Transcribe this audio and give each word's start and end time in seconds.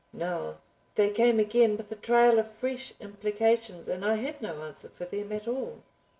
Now 0.13 0.57
they 0.95 1.11
came 1.11 1.39
again 1.39 1.77
with 1.77 1.91
a 1.91 1.95
trail 1.95 2.39
of 2.39 2.51
fresh 2.51 2.95
implications 2.99 3.87
and 3.87 4.03
I 4.03 4.15
had 4.15 4.41
no 4.41 4.59
answer 4.63 4.89
for 4.89 5.05
them 5.05 5.31
at 5.31 5.47
all. 5.47 5.83